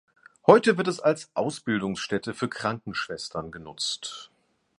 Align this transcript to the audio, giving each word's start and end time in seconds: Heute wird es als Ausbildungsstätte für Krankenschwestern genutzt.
Heute 0.47 0.77
wird 0.79 0.87
es 0.87 0.99
als 0.99 1.29
Ausbildungsstätte 1.35 2.33
für 2.33 2.49
Krankenschwestern 2.49 3.51
genutzt. 3.51 4.31